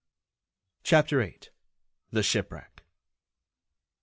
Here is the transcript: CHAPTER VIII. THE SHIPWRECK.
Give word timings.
CHAPTER 0.81 1.19
VIII. 1.19 1.41
THE 2.09 2.23
SHIPWRECK. 2.23 2.81